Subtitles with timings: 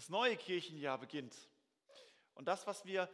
[0.00, 1.36] Das neue Kirchenjahr beginnt.
[2.32, 3.06] Und das, was wir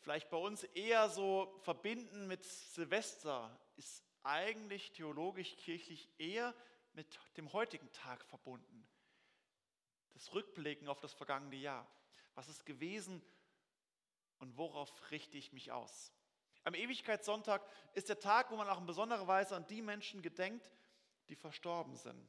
[0.00, 6.56] vielleicht bei uns eher so verbinden mit Silvester, ist eigentlich theologisch, kirchlich eher
[6.92, 8.84] mit dem heutigen Tag verbunden.
[10.10, 11.86] Das Rückblicken auf das vergangene Jahr.
[12.34, 13.22] Was ist gewesen
[14.40, 16.12] und worauf richte ich mich aus?
[16.64, 20.68] Am Ewigkeitssonntag ist der Tag, wo man auch in besonderer Weise an die Menschen gedenkt,
[21.28, 22.28] die verstorben sind.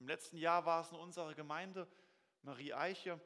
[0.00, 1.86] Im letzten Jahr war es in unserer Gemeinde
[2.48, 3.20] Marie Eiche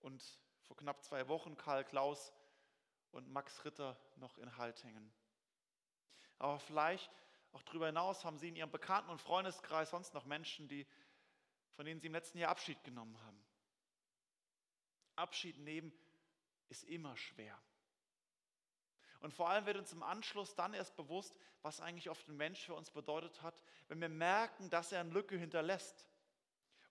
[0.00, 0.22] und
[0.60, 2.34] vor knapp zwei Wochen Karl Klaus
[3.10, 5.14] und Max Ritter noch in Haltingen.
[6.38, 7.10] Aber vielleicht
[7.52, 10.86] auch darüber hinaus haben Sie in Ihrem Bekannten- und Freundeskreis sonst noch Menschen, die,
[11.72, 13.42] von denen Sie im letzten Jahr Abschied genommen haben.
[15.14, 15.90] Abschied nehmen
[16.68, 17.58] ist immer schwer.
[19.20, 22.66] Und vor allem wird uns im Anschluss dann erst bewusst, was eigentlich oft ein Mensch
[22.66, 26.06] für uns bedeutet hat, wenn wir merken, dass er eine Lücke hinterlässt.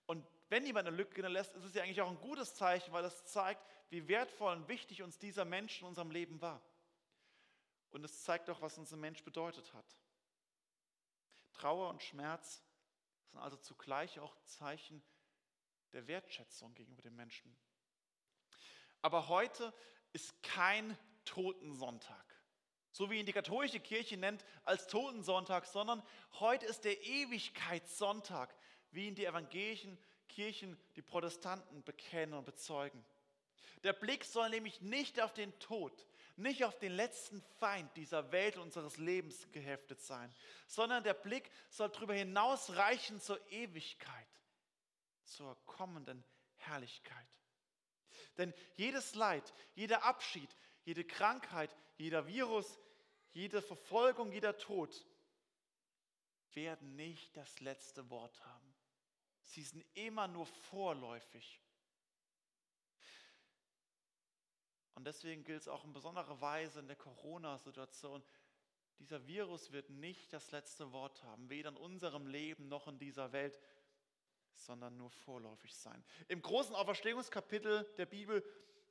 [0.06, 3.04] Und wenn jemand eine Lücke hinterlässt, ist es ja eigentlich auch ein gutes Zeichen, weil
[3.04, 6.62] es zeigt, wie wertvoll und wichtig uns dieser Mensch in unserem Leben war.
[7.90, 9.86] Und es zeigt auch, was uns ein Mensch bedeutet hat.
[11.52, 12.62] Trauer und Schmerz
[13.30, 15.02] sind also zugleich auch Zeichen
[15.92, 17.56] der Wertschätzung gegenüber dem Menschen.
[19.02, 19.72] Aber heute
[20.12, 22.24] ist kein Totensonntag,
[22.90, 26.02] so wie ihn die katholische Kirche nennt als Totensonntag, sondern
[26.34, 28.54] heute ist der Ewigkeitssonntag,
[28.90, 33.04] wie ihn die evangelischen Kirchen, die Protestanten bekennen und bezeugen.
[33.84, 38.58] Der Blick soll nämlich nicht auf den Tod, nicht auf den letzten Feind dieser Welt
[38.58, 40.34] unseres Lebens geheftet sein,
[40.66, 44.28] sondern der Blick soll darüber hinaus reichen zur Ewigkeit,
[45.24, 46.24] zur kommenden
[46.56, 47.26] Herrlichkeit.
[48.36, 50.54] Denn jedes Leid, jeder Abschied,
[50.84, 52.78] jede Krankheit, jeder Virus,
[53.32, 55.06] jede Verfolgung, jeder Tod
[56.52, 58.65] werden nicht das letzte Wort haben.
[59.46, 61.60] Sie sind immer nur vorläufig.
[64.94, 68.22] Und deswegen gilt es auch in besonderer Weise in der Corona-Situation,
[68.98, 73.32] dieser Virus wird nicht das letzte Wort haben, weder in unserem Leben noch in dieser
[73.32, 73.60] Welt,
[74.54, 76.02] sondern nur vorläufig sein.
[76.28, 78.42] Im großen Auferstehungskapitel der Bibel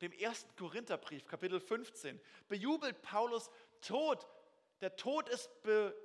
[0.02, 3.50] dem ersten Korintherbrief, Kapitel 15, bejubelt Paulus
[3.82, 4.28] Tod.
[4.82, 5.50] Der Tod ist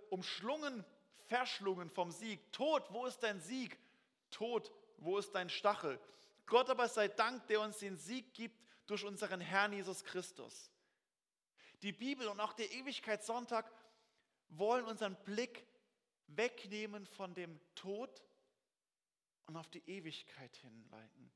[0.08, 0.84] umschlungen,
[1.26, 2.52] verschlungen vom Sieg.
[2.52, 3.78] Tod, wo ist dein Sieg?
[4.30, 5.98] Tod, wo ist dein Stachel?
[6.46, 10.70] Gott aber sei Dank, der uns den Sieg gibt durch unseren Herrn Jesus Christus.
[11.82, 13.70] Die Bibel und auch der Ewigkeitssonntag
[14.48, 15.64] wollen unseren Blick
[16.26, 18.22] wegnehmen von dem Tod
[19.46, 21.32] und auf die Ewigkeit hinleiten.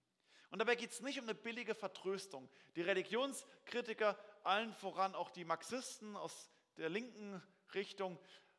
[0.50, 2.49] Und dabei geht es nicht um eine billige Vertröstung.
[2.76, 7.43] Die Religionskritiker, allen voran auch die Marxisten aus der linken
[7.75, 8.19] Richtung,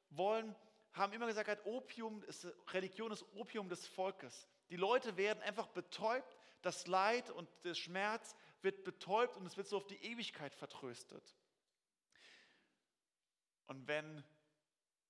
[0.10, 0.56] wollen,
[0.96, 4.48] haben immer gesagt, Opium ist, Religion ist Opium des Volkes.
[4.70, 9.68] Die Leute werden einfach betäubt, das Leid und der Schmerz wird betäubt und es wird
[9.68, 11.36] so auf die Ewigkeit vertröstet.
[13.68, 14.24] Und wenn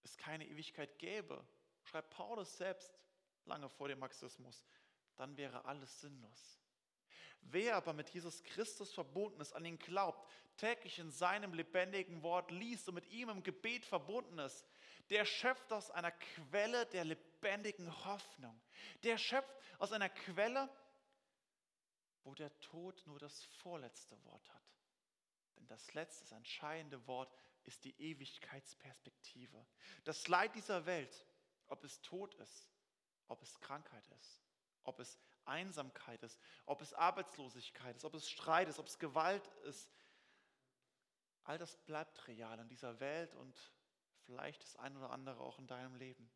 [0.03, 1.45] es keine Ewigkeit gäbe,
[1.83, 2.93] schreibt Paulus selbst
[3.45, 4.65] lange vor dem Marxismus,
[5.15, 6.59] dann wäre alles sinnlos.
[7.41, 12.49] Wer aber mit Jesus Christus verbunden ist, an ihn glaubt, täglich in seinem lebendigen Wort
[12.49, 14.65] liest und mit ihm im Gebet verbunden ist,
[15.09, 18.59] der schöpft aus einer Quelle der lebendigen Hoffnung.
[19.03, 20.69] Der schöpft aus einer Quelle,
[22.23, 24.63] wo der Tod nur das vorletzte Wort hat.
[25.57, 27.31] Denn das letzte, das entscheidende Wort
[27.63, 29.65] ist die Ewigkeitsperspektive.
[30.03, 31.25] Das Leid dieser Welt,
[31.67, 32.69] ob es Tod ist,
[33.27, 34.41] ob es Krankheit ist,
[34.83, 39.47] ob es Einsamkeit ist, ob es Arbeitslosigkeit ist, ob es Streit ist, ob es Gewalt
[39.63, 39.91] ist.
[41.43, 43.55] All das bleibt real in dieser Welt und
[44.25, 46.29] vielleicht das ein oder andere auch in deinem Leben.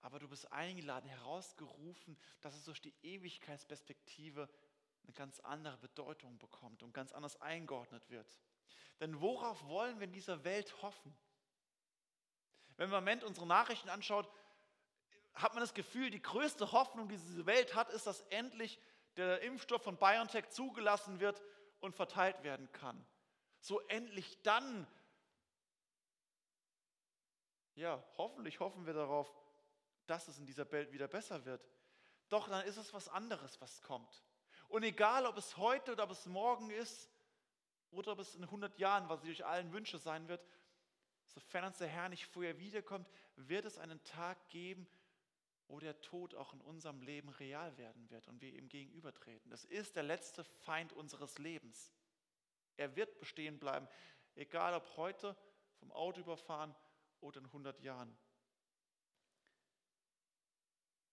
[0.00, 4.48] Aber du bist eingeladen, herausgerufen, dass es durch die Ewigkeitsperspektive
[5.02, 8.38] eine ganz andere Bedeutung bekommt und ganz anders eingeordnet wird.
[9.00, 11.16] Denn worauf wollen wir in dieser Welt hoffen?
[12.76, 14.28] Wenn man im Moment unsere Nachrichten anschaut,
[15.34, 18.78] hat man das Gefühl, die größte Hoffnung, die diese Welt hat, ist, dass endlich
[19.16, 21.42] der Impfstoff von BioNTech zugelassen wird
[21.80, 23.04] und verteilt werden kann.
[23.60, 24.86] So endlich dann,
[27.74, 29.32] ja, hoffentlich hoffen wir darauf,
[30.06, 31.66] dass es in dieser Welt wieder besser wird.
[32.28, 34.22] Doch dann ist es was anderes, was kommt.
[34.68, 37.10] Und egal, ob es heute oder ob es morgen ist
[37.90, 40.44] oder ob es in 100 Jahren, was ich euch allen wünsche, sein wird,
[41.26, 44.86] sofern uns der Herr nicht vorher wiederkommt, wird es einen Tag geben,
[45.68, 49.50] wo der Tod auch in unserem Leben real werden wird und wir ihm gegenübertreten.
[49.50, 51.92] Das ist der letzte Feind unseres Lebens.
[52.76, 53.88] Er wird bestehen bleiben,
[54.34, 55.36] egal ob heute
[55.78, 56.74] vom Auto überfahren
[57.24, 58.16] oder in 100 Jahren.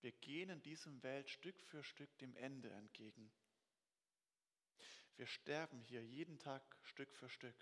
[0.01, 3.31] Wir gehen in diesem Welt Stück für Stück dem Ende entgegen.
[5.15, 7.55] Wir sterben hier jeden Tag Stück für Stück.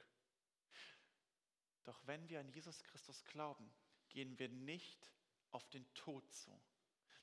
[1.84, 3.70] Doch wenn wir an Jesus Christus glauben,
[4.10, 5.12] gehen wir nicht
[5.52, 6.52] auf den Tod zu.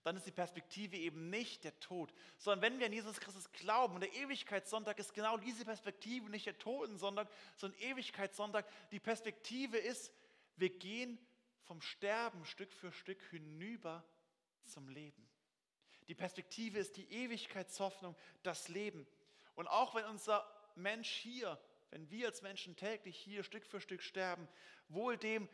[0.02, 3.94] Dann ist die Perspektive eben nicht der Tod, sondern wenn wir an Jesus Christus glauben,
[3.94, 10.12] und der Ewigkeitssonntag ist genau diese Perspektive, nicht der Totensonntag, sondern Ewigkeitssonntag, die Perspektive ist,
[10.56, 11.18] wir gehen
[11.62, 14.04] vom Sterben Stück für Stück hinüber
[14.64, 15.28] zum Leben.
[16.08, 19.06] Die Perspektive ist die Ewigkeitshoffnung, das Leben.
[19.54, 21.60] Und auch wenn unser Mensch hier,
[21.90, 24.48] wenn wir als Menschen täglich hier Stück für Stück sterben,
[24.88, 25.48] wohl dem,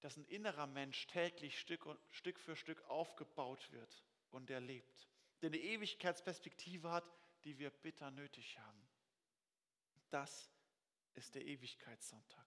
[0.00, 5.08] dass ein innerer Mensch täglich Stück, Stück für Stück aufgebaut wird und er lebt.
[5.42, 7.04] Der eine Ewigkeitsperspektive hat,
[7.44, 8.88] die wir bitter nötig haben.
[10.10, 10.50] Das
[11.14, 12.46] ist der Ewigkeitssonntag.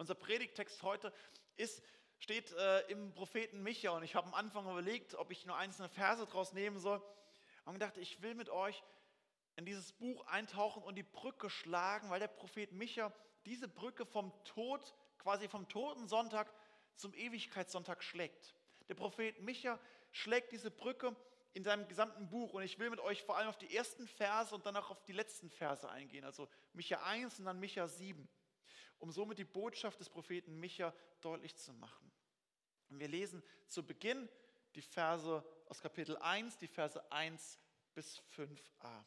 [0.00, 1.12] Unser Predigtext heute
[1.58, 1.82] ist,
[2.20, 5.90] steht äh, im Propheten Micha und ich habe am Anfang überlegt, ob ich nur einzelne
[5.90, 7.02] Verse daraus nehmen soll.
[7.66, 8.82] Und gedacht, ich will mit euch
[9.56, 13.12] in dieses Buch eintauchen und die Brücke schlagen, weil der Prophet Micha
[13.44, 16.50] diese Brücke vom Tod, quasi vom Totensonntag
[16.94, 18.54] zum Ewigkeitssonntag schlägt.
[18.88, 19.78] Der Prophet Micha
[20.12, 21.14] schlägt diese Brücke
[21.52, 24.54] in seinem gesamten Buch und ich will mit euch vor allem auf die ersten Verse
[24.54, 28.26] und dann auch auf die letzten Verse eingehen, also Micha 1 und dann Micha 7,
[29.00, 32.10] um somit die Botschaft des Propheten Micha deutlich zu machen.
[32.88, 34.28] Und wir lesen zu Beginn
[34.74, 37.58] die Verse aus Kapitel 1, die Verse 1
[37.94, 39.04] bis 5a.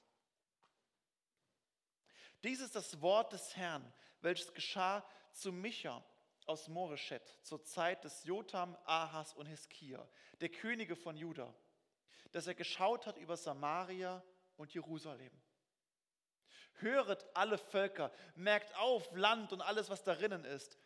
[2.43, 6.03] Dies ist das Wort des Herrn, welches geschah zu Micha
[6.45, 10.05] aus Moreshet zur Zeit des Jotam, Ahas und Hiskia,
[10.41, 11.53] der Könige von Juda,
[12.31, 14.23] dass er geschaut hat über Samaria
[14.57, 15.31] und Jerusalem.
[16.83, 20.77] Höret alle Völker, merkt auf Land und alles, was darinnen ist,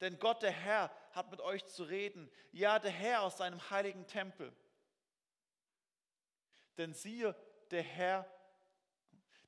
[0.00, 4.06] denn Gott der Herr hat mit euch zu reden, ja der Herr aus seinem heiligen
[4.06, 4.52] Tempel.
[6.76, 7.34] Denn siehe,
[7.70, 8.28] der Herr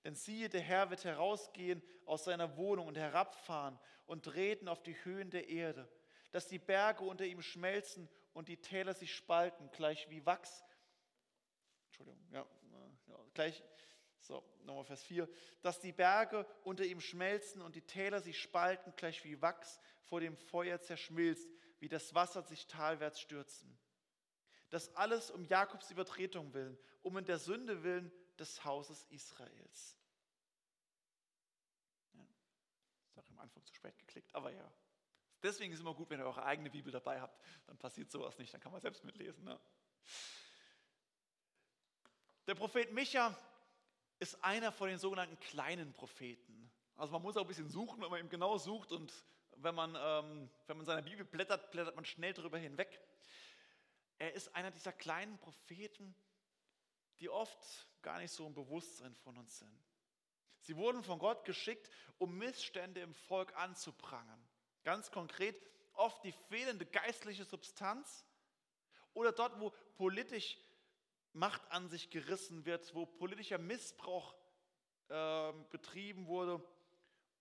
[0.06, 3.76] denn siehe, der Herr wird herausgehen aus seiner Wohnung und herabfahren
[4.06, 5.88] und treten auf die Höhen der Erde,
[6.30, 10.62] dass die Berge unter ihm schmelzen und die Täler sich spalten, gleich wie Wachs.
[11.86, 12.46] Entschuldigung, ja,
[13.08, 13.64] ja gleich,
[14.26, 15.28] so, nochmal Vers 4.
[15.62, 20.20] Dass die Berge unter ihm schmelzen und die Täler sich spalten, gleich wie Wachs vor
[20.20, 23.78] dem Feuer zerschmilzt, wie das Wasser sich talwärts stürzen.
[24.70, 29.96] Das alles um Jakobs Übertretung willen, um in der Sünde willen des Hauses Israels.
[33.14, 34.72] Sache am Anfang zu spät geklickt, aber ja.
[35.42, 38.36] Deswegen ist es immer gut, wenn ihr eure eigene Bibel dabei habt, dann passiert sowas
[38.38, 39.44] nicht, dann kann man selbst mitlesen.
[39.44, 39.60] Ne?
[42.46, 43.36] Der Prophet Micha
[44.18, 46.70] ist einer von den sogenannten kleinen Propheten.
[46.96, 49.12] Also man muss auch ein bisschen suchen, wenn man ihm genau sucht und
[49.58, 53.00] wenn man, ähm, wenn man seine Bibel blättert, blättert man schnell darüber hinweg.
[54.18, 56.14] Er ist einer dieser kleinen Propheten,
[57.20, 59.84] die oft gar nicht so im Bewusstsein von uns sind.
[60.60, 64.42] Sie wurden von Gott geschickt, um Missstände im Volk anzuprangern.
[64.84, 65.60] Ganz konkret
[65.94, 68.24] oft die fehlende geistliche Substanz
[69.14, 70.58] oder dort, wo politisch
[71.36, 74.34] Macht an sich gerissen wird, wo politischer Missbrauch
[75.08, 76.66] äh, betrieben wurde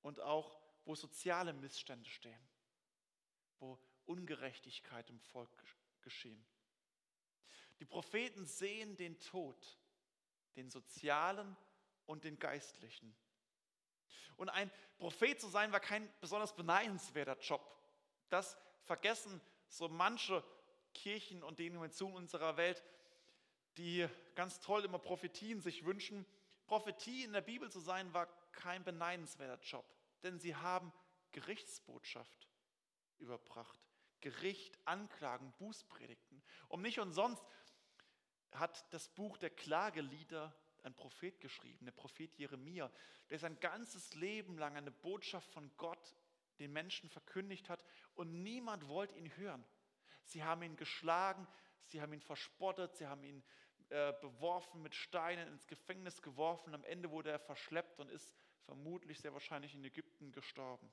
[0.02, 2.50] und auch wo soziale Missstände stehen,
[3.60, 5.50] wo Ungerechtigkeit im Volk
[6.02, 6.46] geschehen.
[7.80, 9.80] Die Propheten sehen den Tod,
[10.58, 11.56] den sozialen
[12.06, 13.16] und den Geistlichen.
[14.36, 17.62] Und ein Prophet zu sein war kein besonders beneidenswerter Job.
[18.28, 20.44] Das vergessen so manche
[20.94, 22.84] Kirchen und Denominationen unserer Welt,
[23.78, 26.26] die ganz toll immer Prophetien sich wünschen.
[26.68, 29.86] Prophetie in der Bibel zu sein war kein beneidenswerter Job,
[30.24, 30.92] denn sie haben
[31.32, 32.50] Gerichtsbotschaft
[33.20, 33.80] überbracht.
[34.22, 36.42] Gericht, Anklagen, Bußpredigten.
[36.70, 37.44] Und nicht umsonst
[38.54, 42.92] hat das Buch der Klagelieder ein Prophet geschrieben, der Prophet Jeremia,
[43.30, 46.16] der sein ganzes Leben lang eine Botschaft von Gott
[46.60, 49.66] den Menschen verkündigt hat und niemand wollte ihn hören.
[50.24, 51.48] Sie haben ihn geschlagen,
[51.84, 53.44] sie haben ihn verspottet, sie haben ihn
[53.90, 56.74] äh, beworfen mit Steinen, ins Gefängnis geworfen.
[56.74, 58.34] Am Ende wurde er verschleppt und ist
[58.66, 60.92] vermutlich sehr wahrscheinlich in Ägypten gestorben.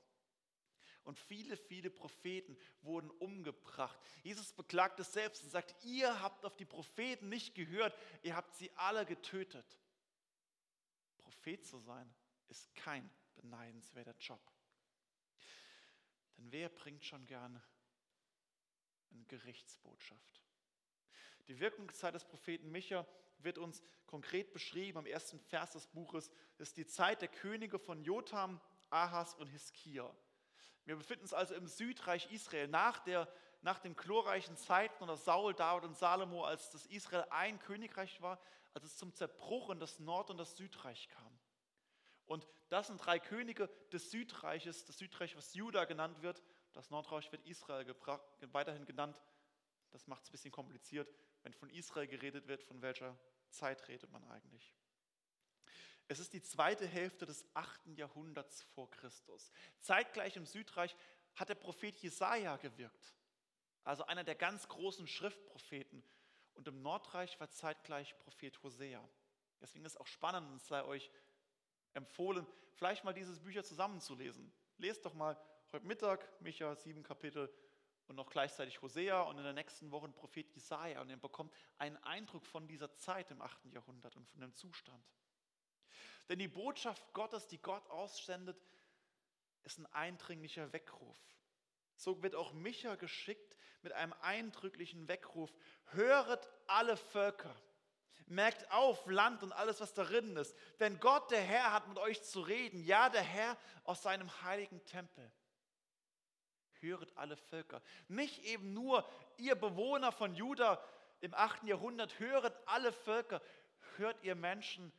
[1.03, 3.99] Und viele, viele Propheten wurden umgebracht.
[4.23, 8.55] Jesus beklagt es selbst und sagt, ihr habt auf die Propheten nicht gehört, ihr habt
[8.55, 9.65] sie alle getötet.
[11.17, 12.13] Prophet zu sein,
[12.47, 14.39] ist kein beneidenswerter Job.
[16.37, 17.61] Denn wer bringt schon gern
[19.11, 20.41] eine Gerichtsbotschaft?
[21.47, 23.05] Die Wirkungszeit des Propheten Micha
[23.39, 26.31] wird uns konkret beschrieben am ersten Vers des Buches.
[26.57, 30.15] Das ist die Zeit der Könige von Jotam, Ahas und Hiskia.
[30.85, 33.27] Wir befinden uns also im Südreich Israel nach der
[33.63, 38.39] nach den glorreichen Zeiten unter Saul, David und Salomo, als das Israel ein Königreich war,
[38.73, 41.39] als es zum Zerbruch in das Nord- und das Südreich kam.
[42.25, 47.31] Und das sind drei Könige des Südreiches, das Südreich, was Juda genannt wird, das Nordreich
[47.31, 47.85] wird Israel
[48.51, 49.21] weiterhin genannt.
[49.91, 51.09] Das macht es ein bisschen kompliziert,
[51.43, 53.17] wenn von Israel geredet wird, von welcher
[53.49, 54.73] Zeit redet man eigentlich.
[56.07, 57.87] Es ist die zweite Hälfte des 8.
[57.95, 59.51] Jahrhunderts vor Christus.
[59.79, 60.95] Zeitgleich im Südreich
[61.35, 63.15] hat der Prophet Jesaja gewirkt,
[63.83, 66.03] also einer der ganz großen Schriftpropheten.
[66.53, 69.03] Und im Nordreich war zeitgleich Prophet Hosea.
[69.59, 71.09] Deswegen ist es auch spannend und sei euch
[71.93, 74.53] empfohlen, vielleicht mal diese Bücher zusammenzulesen.
[74.77, 75.39] Lest doch mal
[75.71, 77.51] heute Mittag Micha, sieben Kapitel
[78.07, 81.97] und noch gleichzeitig Hosea und in der nächsten Woche Prophet Jesaja und ihr bekommt einen
[81.97, 83.65] Eindruck von dieser Zeit im 8.
[83.65, 85.03] Jahrhundert und von dem Zustand.
[86.29, 88.57] Denn die Botschaft Gottes, die Gott aussendet,
[89.63, 91.17] ist ein eindringlicher Weckruf.
[91.95, 95.53] So wird auch Micha geschickt mit einem eindrücklichen Weckruf.
[95.91, 97.55] Höret alle Völker.
[98.27, 100.55] Merkt auf, Land und alles, was darin ist.
[100.79, 102.81] Denn Gott, der Herr, hat mit euch zu reden.
[102.83, 105.31] Ja, der Herr aus seinem heiligen Tempel.
[106.83, 107.81] Höret alle Völker.
[108.07, 110.83] Nicht eben nur ihr Bewohner von Juda
[111.21, 111.63] im 8.
[111.63, 112.19] Jahrhundert.
[112.19, 113.41] Höret alle Völker.
[113.95, 114.91] Hört ihr Menschen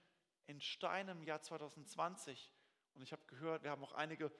[0.46, 2.52] in Stein im Jahr 2020.
[2.94, 4.32] Und ich habe gehört, wir haben auch einige,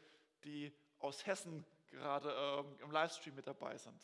[0.45, 4.03] die aus Hessen gerade ähm, im Livestream mit dabei sind.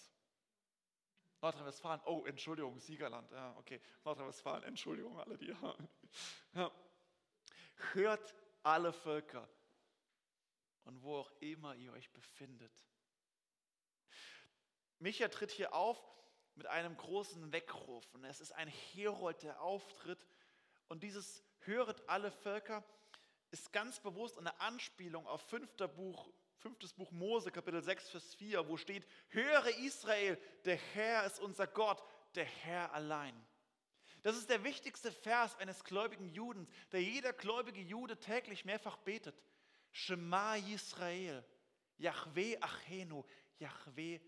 [1.41, 5.55] Nordrhein-Westfalen, oh, Entschuldigung, Siegerland, ja, okay, Nordrhein-Westfalen, Entschuldigung, alle die.
[6.55, 6.71] Ja.
[7.93, 9.49] Hört alle Völker
[10.85, 12.73] und wo auch immer ihr euch befindet.
[15.00, 15.99] Micha tritt hier auf
[16.54, 20.26] mit einem großen Weckruf und es ist ein Herold, der auftritt
[20.88, 22.85] und dieses höret alle Völker,
[23.50, 28.69] ist ganz bewusst eine Anspielung auf fünfter Buch, fünftes Buch Mose, Kapitel 6, Vers 4,
[28.69, 32.02] wo steht, höre Israel, der Herr ist unser Gott,
[32.35, 33.35] der Herr allein.
[34.23, 39.42] Das ist der wichtigste Vers eines gläubigen Juden, der jeder gläubige Jude täglich mehrfach betet.
[39.92, 41.42] Shema Israel,
[41.97, 43.25] Yahweh Achenu,
[43.59, 44.21] Yahweh.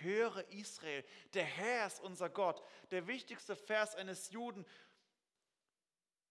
[0.00, 1.04] Höre Israel,
[1.34, 2.62] der Herr ist unser Gott.
[2.90, 4.64] Der wichtigste Vers eines Juden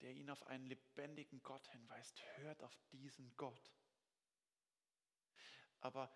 [0.00, 2.22] der ihn auf einen lebendigen Gott hinweist.
[2.36, 3.72] Hört auf diesen Gott.
[5.80, 6.10] Aber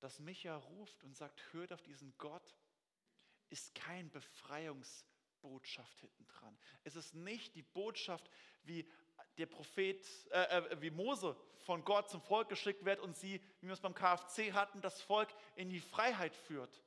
[0.00, 2.56] dass Micha ruft und sagt, hört auf diesen Gott,
[3.50, 6.58] ist kein Befreiungsbotschaft hinten dran.
[6.82, 8.28] Es ist nicht die Botschaft,
[8.64, 8.88] wie
[9.38, 13.66] der Prophet, äh, äh wie Mose von Gott zum Volk geschickt wird und sie, wie
[13.66, 16.84] wir es beim KFC hatten, das Volk in die Freiheit führt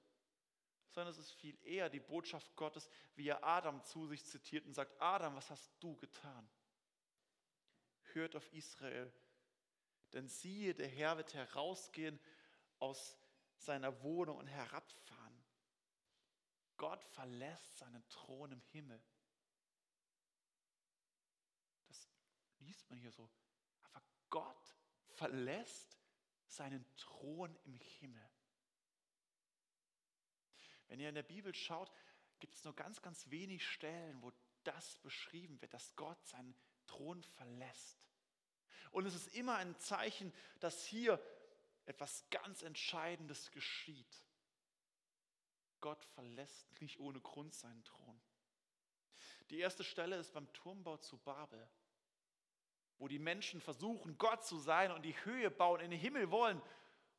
[0.98, 4.74] sondern es ist viel eher die Botschaft Gottes, wie er Adam zu sich zitiert und
[4.74, 6.50] sagt, Adam, was hast du getan?
[8.14, 9.14] Hört auf Israel,
[10.14, 12.20] denn siehe, der Herr wird herausgehen
[12.80, 13.16] aus
[13.58, 15.46] seiner Wohnung und herabfahren.
[16.78, 19.00] Gott verlässt seinen Thron im Himmel.
[21.90, 22.10] Das
[22.68, 23.30] liest man hier so.
[23.94, 24.76] Aber Gott
[25.16, 25.98] verlässt
[26.46, 28.30] seinen Thron im Himmel.
[30.88, 31.92] Wenn ihr in der Bibel schaut,
[32.40, 34.32] gibt es nur ganz, ganz wenig Stellen, wo
[34.64, 36.56] das beschrieben wird, dass Gott seinen
[36.86, 37.98] Thron verlässt.
[38.92, 41.22] Und es ist immer ein Zeichen, dass hier
[41.86, 44.26] etwas ganz Entscheidendes geschieht.
[45.82, 48.22] Gott verlässt nicht ohne Grund seinen Thron.
[49.50, 51.70] Die erste Stelle ist beim Turmbau zu Babel,
[53.00, 56.62] wo die Menschen versuchen, Gott zu sein und die Höhe bauen, in den Himmel wollen.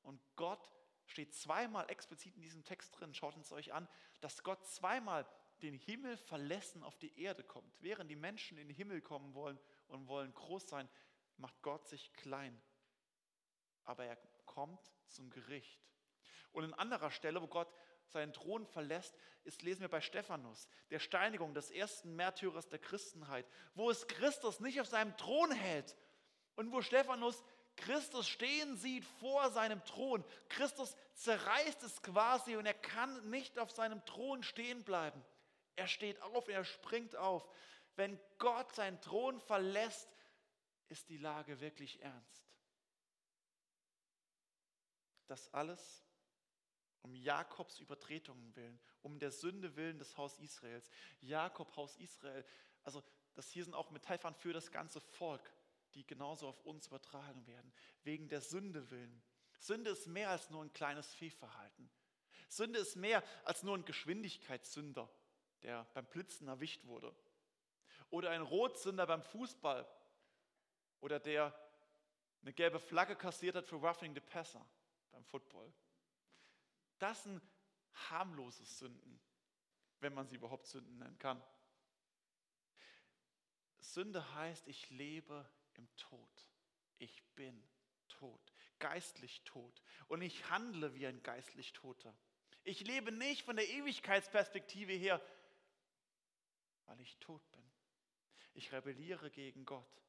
[0.02, 0.72] Und Gott
[1.06, 3.88] steht zweimal explizit in diesem Text drin, schaut es euch an,
[4.20, 5.26] dass Gott zweimal
[5.62, 7.74] den Himmel verlassen auf die Erde kommt.
[7.80, 9.58] Während die Menschen in den Himmel kommen wollen
[9.88, 10.88] und wollen groß sein,
[11.36, 12.60] macht Gott sich klein.
[13.84, 15.80] Aber er kommt zum Gericht.
[16.52, 17.72] Und in anderer Stelle, wo Gott
[18.10, 23.46] seinen Thron verlässt, ist, lesen wir bei Stephanus, der Steinigung des ersten Märtyrers der Christenheit,
[23.74, 25.96] wo es Christus nicht auf seinem Thron hält
[26.56, 27.42] und wo Stephanus
[27.78, 30.24] Christus stehen sieht vor seinem Thron.
[30.48, 35.24] Christus zerreißt es quasi und er kann nicht auf seinem Thron stehen bleiben.
[35.76, 37.48] Er steht auf, er springt auf.
[37.94, 40.08] Wenn Gott seinen Thron verlässt,
[40.88, 42.48] ist die Lage wirklich ernst.
[45.28, 46.07] Das alles
[47.02, 50.90] um Jakobs Übertretungen willen, um der Sünde willen des Haus Israels.
[51.20, 52.44] Jakob, Haus Israel,
[52.82, 53.02] also
[53.34, 55.52] das hier sind auch Metaphern für das ganze Volk
[55.94, 59.22] die genauso auf uns übertragen werden, wegen der Sünde willen.
[59.58, 61.90] Sünde ist mehr als nur ein kleines Fehlverhalten.
[62.48, 65.10] Sünde ist mehr als nur ein Geschwindigkeitssünder,
[65.62, 67.14] der beim Blitzen erwischt wurde.
[68.10, 69.86] Oder ein Rotsünder beim Fußball.
[71.00, 71.54] Oder der
[72.42, 74.64] eine gelbe Flagge kassiert hat für Roughing the Passer
[75.10, 75.72] beim Football.
[76.98, 77.40] Das sind
[78.10, 79.20] harmlose Sünden,
[80.00, 81.42] wenn man sie überhaupt Sünden nennen kann.
[83.78, 86.48] Sünde heißt, ich lebe im Tod.
[86.98, 87.68] Ich bin
[88.08, 89.82] tot, geistlich tot.
[90.08, 92.14] Und ich handle wie ein geistlich Toter.
[92.64, 95.22] Ich lebe nicht von der Ewigkeitsperspektive her,
[96.86, 97.64] weil ich tot bin.
[98.54, 100.02] Ich rebelliere gegen Gott.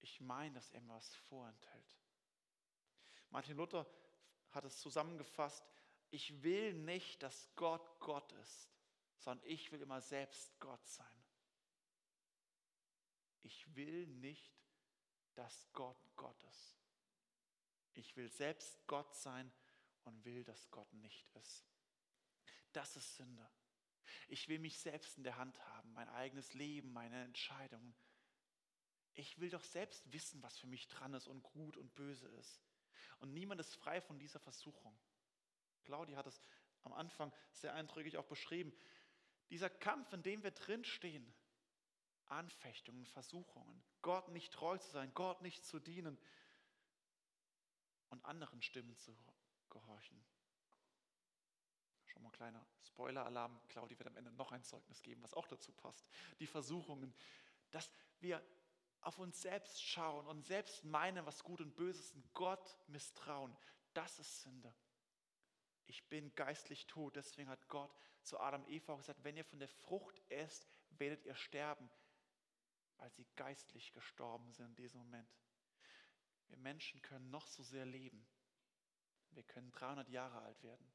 [0.00, 1.96] Ich meine, dass er mir was vorenthält.
[3.30, 3.86] Martin Luther
[4.50, 5.64] hat es zusammengefasst,
[6.10, 8.70] ich will nicht, dass Gott Gott ist,
[9.18, 11.06] sondern ich will immer selbst Gott sein.
[13.42, 14.56] Ich will nicht,
[15.34, 16.76] dass Gott Gott ist.
[17.94, 19.50] Ich will selbst Gott sein
[20.04, 21.64] und will, dass Gott nicht ist.
[22.72, 23.48] Das ist Sünde.
[24.28, 27.94] Ich will mich selbst in der Hand haben, mein eigenes Leben, meine Entscheidungen.
[29.14, 32.65] Ich will doch selbst wissen, was für mich dran ist und gut und böse ist.
[33.18, 34.96] Und niemand ist frei von dieser Versuchung.
[35.84, 36.40] Claudia hat es
[36.82, 38.72] am Anfang sehr eindrücklich auch beschrieben.
[39.50, 41.32] Dieser Kampf, in dem wir drinstehen,
[42.26, 46.18] Anfechtungen, Versuchungen, Gott nicht treu zu sein, Gott nicht zu dienen
[48.08, 49.16] und anderen Stimmen zu
[49.70, 50.24] gehorchen.
[52.06, 53.60] Schon mal ein kleiner Spoiler-Alarm.
[53.68, 56.08] Claudia wird am Ende noch ein Zeugnis geben, was auch dazu passt.
[56.40, 57.14] Die Versuchungen,
[57.70, 58.42] dass wir
[59.06, 63.56] auf uns selbst schauen und selbst meinen, was gut und böse ist, und Gott misstrauen.
[63.94, 64.74] Das ist Sünde.
[65.86, 67.16] Ich bin geistlich tot.
[67.16, 71.24] Deswegen hat Gott zu Adam und Eva gesagt, wenn ihr von der Frucht esst, werdet
[71.24, 71.88] ihr sterben
[72.98, 75.28] weil sie geistlich gestorben sind in diesem Moment.
[76.48, 78.26] Wir Menschen können noch so sehr leben.
[79.30, 80.92] Wir können 300 Jahre alt werden.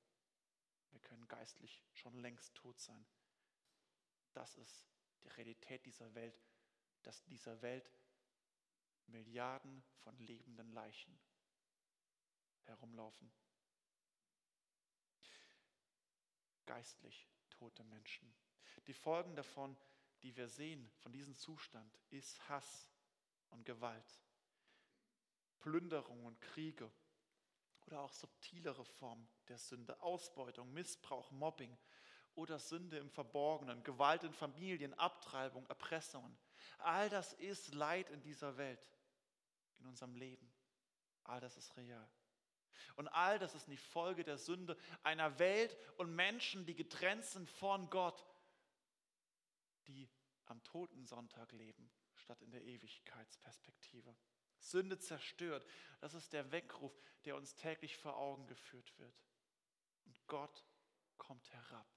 [0.92, 3.06] Wir können geistlich schon längst tot sein.
[4.34, 4.88] Das ist
[5.24, 6.42] die Realität dieser Welt,
[7.04, 7.92] dass dieser Welt
[9.12, 11.20] Milliarden von lebenden Leichen
[12.64, 13.32] herumlaufen.
[16.66, 18.34] Geistlich tote Menschen.
[18.88, 19.78] Die Folgen davon
[20.24, 22.90] die wir sehen von diesem Zustand, ist Hass
[23.50, 24.22] und Gewalt,
[25.60, 26.92] Plünderung und Kriege
[27.86, 31.76] oder auch subtilere Formen der Sünde, Ausbeutung, Missbrauch, Mobbing
[32.36, 36.38] oder Sünde im Verborgenen, Gewalt in Familien, Abtreibung, Erpressungen.
[36.78, 38.88] All das ist Leid in dieser Welt,
[39.82, 40.52] in unserem Leben.
[41.24, 42.10] All das ist real.
[42.96, 47.50] Und all das ist die Folge der Sünde einer Welt und Menschen, die getrennt sind
[47.50, 48.26] von Gott
[49.88, 50.10] die
[50.46, 54.16] am Totensonntag leben, statt in der Ewigkeitsperspektive.
[54.60, 55.66] Sünde zerstört,
[56.00, 59.16] das ist der Weckruf, der uns täglich vor Augen geführt wird.
[60.06, 60.66] Und Gott
[61.18, 61.88] kommt herab.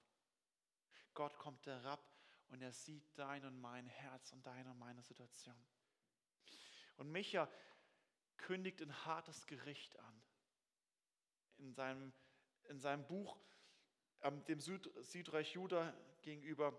[1.13, 2.03] Gott kommt herab
[2.47, 5.55] und er sieht dein und mein Herz und deine und meine Situation.
[6.97, 7.49] Und Micha
[8.37, 10.21] kündigt ein hartes Gericht an.
[11.57, 12.13] In seinem,
[12.69, 13.37] in seinem Buch,
[14.21, 16.77] ähm, dem Süd, Südreich Juda gegenüber,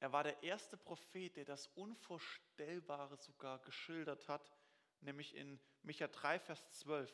[0.00, 4.52] er war der erste Prophet, der das Unvorstellbare sogar geschildert hat,
[5.00, 7.12] nämlich in Micha 3, Vers 12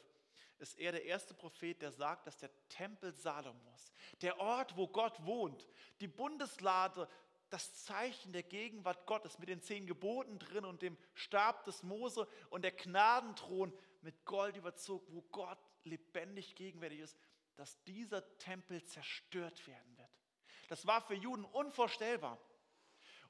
[0.62, 5.24] ist er der erste Prophet, der sagt, dass der Tempel Salomos, der Ort, wo Gott
[5.26, 5.68] wohnt,
[6.00, 7.08] die Bundeslade,
[7.52, 12.26] das Zeichen der Gegenwart Gottes mit den zehn Geboten drin und dem Stab des Mose
[12.48, 17.18] und der Gnadenthron mit Gold überzogen, wo Gott lebendig gegenwärtig ist,
[17.56, 20.10] dass dieser Tempel zerstört werden wird.
[20.68, 22.40] Das war für Juden unvorstellbar.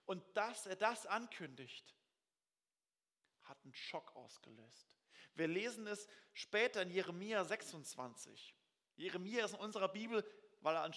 [0.05, 1.97] Und dass er das ankündigt,
[3.43, 4.95] hat einen Schock ausgelöst.
[5.35, 8.55] Wir lesen es später in Jeremia 26.
[8.95, 10.25] Jeremia ist in unserer Bibel,
[10.61, 10.93] weil er ein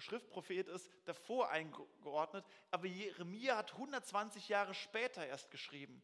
[0.00, 2.44] Schriftprophet ist, davor eingeordnet.
[2.70, 6.02] Aber Jeremia hat 120 Jahre später erst geschrieben.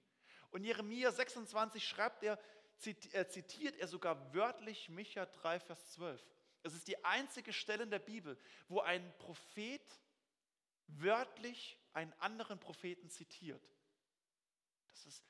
[0.51, 2.39] Und Jeremia 26 schreibt er,
[2.79, 6.25] zitiert er sogar wörtlich Micha 3, Vers 12.
[6.63, 9.83] Es ist die einzige Stelle in der Bibel, wo ein Prophet
[10.89, 13.63] wörtlich einen anderen Propheten zitiert.
[14.89, 15.25] Das ist,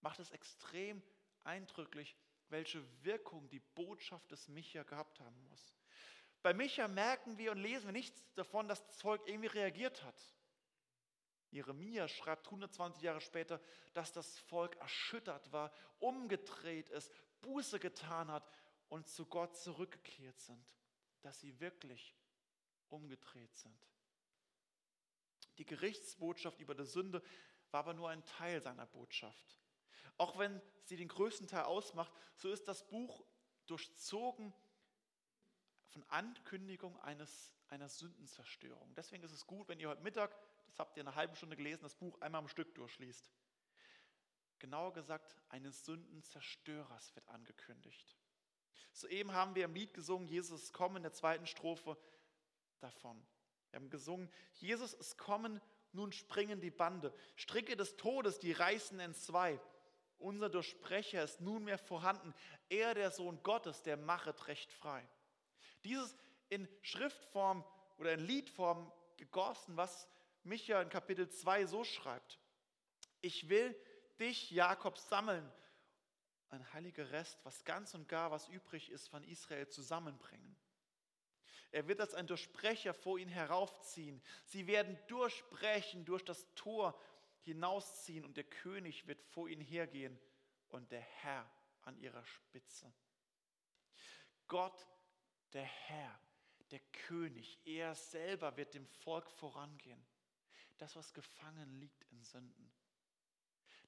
[0.00, 1.02] macht es extrem
[1.44, 2.16] eindrücklich,
[2.48, 5.77] welche Wirkung die Botschaft des Micha gehabt haben muss.
[6.48, 10.18] Bei Micha merken wir und lesen wir nichts davon, dass das Volk irgendwie reagiert hat.
[11.50, 13.60] Jeremia schreibt 120 Jahre später,
[13.92, 18.50] dass das Volk erschüttert war, umgedreht ist, Buße getan hat
[18.88, 20.64] und zu Gott zurückgekehrt sind,
[21.20, 22.16] dass sie wirklich
[22.88, 23.78] umgedreht sind.
[25.58, 27.22] Die Gerichtsbotschaft über die Sünde
[27.72, 29.58] war aber nur ein Teil seiner Botschaft.
[30.16, 33.22] Auch wenn sie den größten Teil ausmacht, so ist das Buch
[33.66, 34.54] durchzogen
[35.88, 38.94] von Ankündigung eines, einer Sündenzerstörung.
[38.94, 40.36] Deswegen ist es gut, wenn ihr heute Mittag,
[40.68, 43.30] das habt ihr eine halbe Stunde gelesen, das Buch einmal am Stück durchliest.
[44.58, 48.16] Genauer gesagt, eines Sündenzerstörers wird angekündigt.
[48.92, 51.96] Soeben haben wir im Lied gesungen, Jesus ist kommen, in der zweiten Strophe
[52.80, 53.24] davon.
[53.70, 55.60] Wir haben gesungen, Jesus ist kommen,
[55.92, 57.14] nun springen die Bande.
[57.36, 59.60] Stricke des Todes, die reißen entzwei.
[60.18, 62.34] Unser Durchsprecher ist nunmehr vorhanden.
[62.68, 65.08] Er, der Sohn Gottes, der machet recht frei.
[65.84, 66.16] Dieses
[66.48, 67.64] in Schriftform
[67.98, 70.08] oder in Liedform gegossen, was
[70.42, 72.38] Micha in Kapitel 2 so schreibt.
[73.20, 73.76] Ich will
[74.18, 75.52] dich, Jakob, sammeln,
[76.50, 80.56] ein heiliger Rest, was ganz und gar, was übrig ist, von Israel zusammenbringen.
[81.70, 84.22] Er wird als ein Durchsprecher vor ihn heraufziehen.
[84.44, 86.98] Sie werden durchbrechen, durch das Tor
[87.42, 90.18] hinausziehen und der König wird vor ihnen hergehen
[90.68, 91.50] und der Herr
[91.82, 92.90] an ihrer Spitze.
[94.46, 94.86] Gott,
[95.52, 96.20] der Herr,
[96.70, 100.04] der König, er selber wird dem Volk vorangehen.
[100.76, 102.72] Das, was gefangen liegt in Sünden.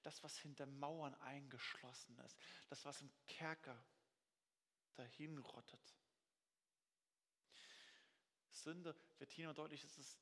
[0.03, 2.39] Das, was hinter Mauern eingeschlossen ist.
[2.69, 3.85] Das, was im Kerker
[4.95, 5.95] dahin rottet.
[8.51, 10.19] Sünde wird hier nur deutlich, es ist,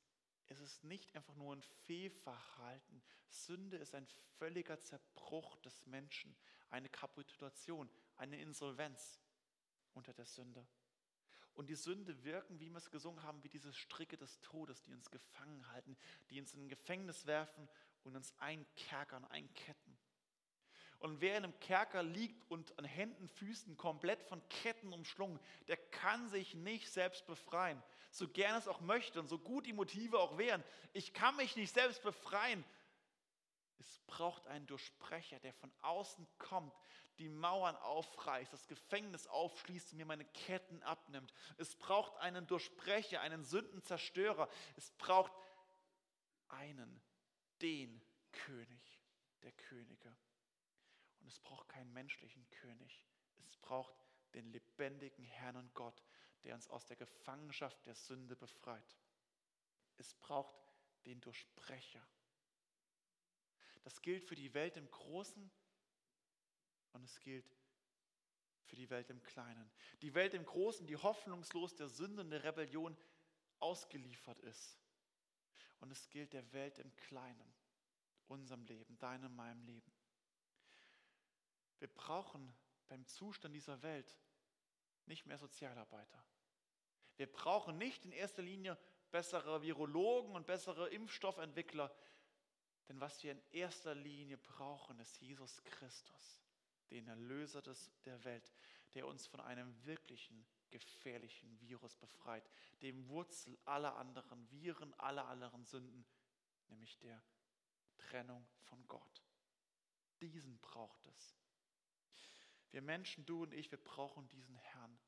[0.46, 3.02] es ist nicht einfach nur ein Fehlverhalten.
[3.28, 4.06] Sünde ist ein
[4.38, 6.36] völliger Zerbruch des Menschen,
[6.70, 9.20] eine Kapitulation, eine Insolvenz
[9.94, 10.66] unter der Sünde.
[11.58, 14.94] Und die Sünde wirken, wie wir es gesungen haben, wie diese Stricke des Todes, die
[14.94, 15.96] uns gefangen halten,
[16.30, 17.68] die uns in ein Gefängnis werfen
[18.04, 19.98] und uns einkerkern, einketten.
[21.00, 25.78] Und wer in einem Kerker liegt und an Händen, Füßen komplett von Ketten umschlungen, der
[25.78, 27.82] kann sich nicht selbst befreien.
[28.12, 30.62] So gern es auch möchte und so gut die Motive auch wären.
[30.92, 32.64] Ich kann mich nicht selbst befreien.
[33.78, 36.74] Es braucht einen Durchsprecher, der von außen kommt,
[37.18, 41.32] die Mauern aufreißt, das Gefängnis aufschließt und mir meine Ketten abnimmt.
[41.56, 44.48] Es braucht einen Durchsprecher, einen Sündenzerstörer.
[44.76, 45.32] Es braucht
[46.48, 47.00] einen,
[47.60, 48.00] den
[48.32, 49.00] König
[49.42, 50.16] der Könige.
[51.20, 53.04] Und es braucht keinen menschlichen König.
[53.46, 53.94] Es braucht
[54.34, 56.02] den lebendigen Herrn und Gott,
[56.44, 58.96] der uns aus der Gefangenschaft der Sünde befreit.
[59.96, 60.56] Es braucht
[61.06, 62.06] den Durchbrecher.
[63.84, 65.50] Das gilt für die Welt im Großen
[66.92, 67.46] und es gilt
[68.64, 69.70] für die Welt im Kleinen.
[70.02, 72.96] Die Welt im Großen, die hoffnungslos der Sünde und der Rebellion
[73.60, 74.78] ausgeliefert ist.
[75.80, 77.54] Und es gilt der Welt im Kleinen,
[78.26, 79.92] unserem Leben, deinem, meinem Leben.
[81.78, 82.52] Wir brauchen
[82.88, 84.16] beim Zustand dieser Welt
[85.06, 86.24] nicht mehr Sozialarbeiter.
[87.16, 88.78] Wir brauchen nicht in erster Linie
[89.10, 91.94] bessere Virologen und bessere Impfstoffentwickler.
[92.88, 96.40] Denn was wir in erster Linie brauchen, ist Jesus Christus,
[96.90, 98.50] den Erlöser des, der Welt,
[98.94, 102.48] der uns von einem wirklichen gefährlichen Virus befreit,
[102.82, 106.06] dem Wurzel aller anderen Viren, aller anderen Sünden,
[106.68, 107.22] nämlich der
[107.98, 109.22] Trennung von Gott.
[110.20, 111.36] Diesen braucht es.
[112.70, 114.98] Wir Menschen, du und ich, wir brauchen diesen Herrn,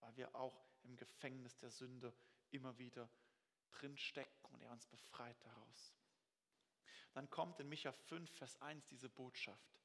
[0.00, 2.14] weil wir auch im Gefängnis der Sünde
[2.50, 3.10] immer wieder
[3.72, 5.94] drinstecken und er uns befreit daraus.
[7.16, 9.80] Dann kommt in Micha 5, Vers 1 diese Botschaft.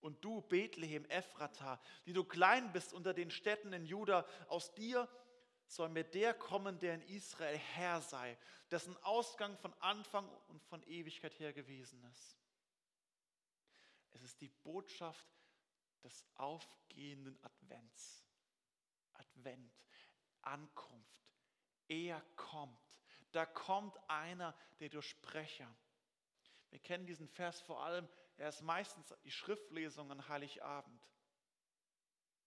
[0.00, 5.08] Und du, Bethlehem, Ephrata, die du klein bist unter den Städten in Juda, aus dir
[5.68, 8.36] soll mir der kommen, der in Israel Herr sei,
[8.72, 12.36] dessen Ausgang von Anfang und von Ewigkeit her gewesen ist.
[14.10, 15.28] Es ist die Botschaft
[16.02, 18.26] des aufgehenden Advents.
[19.12, 19.72] Advent,
[20.40, 21.30] Ankunft.
[21.86, 22.76] Er kommt.
[23.30, 25.72] Da kommt einer, der Durchsprecher.
[26.72, 28.08] Wir kennen diesen Vers vor allem,
[28.38, 31.06] er ist meistens die Schriftlesung an Heiligabend,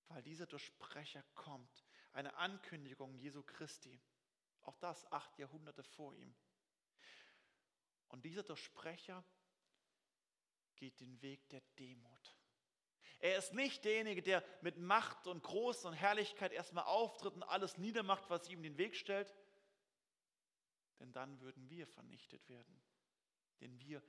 [0.07, 1.85] weil dieser Durchsprecher kommt.
[2.11, 4.01] Eine Ankündigung Jesu Christi.
[4.63, 6.35] Auch das acht Jahrhunderte vor ihm.
[8.07, 9.23] Und dieser Durchsprecher
[10.75, 12.35] geht den Weg der Demut.
[13.19, 17.77] Er ist nicht derjenige, der mit Macht und Groß und Herrlichkeit erstmal auftritt und alles
[17.77, 19.35] niedermacht, was ihm den Weg stellt.
[20.99, 22.81] Denn dann würden wir vernichtet werden.
[23.61, 24.01] Denn wir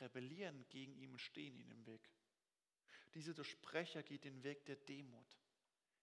[0.00, 2.10] rebellieren gegen ihn und stehen ihm im Weg.
[3.14, 5.38] Dieser Durchsprecher geht den Weg der Demut.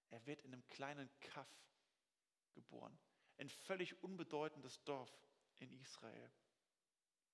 [0.09, 1.49] Er wird in einem kleinen Kaff
[2.53, 2.97] geboren.
[3.37, 5.11] Ein völlig unbedeutendes Dorf
[5.59, 6.31] in Israel.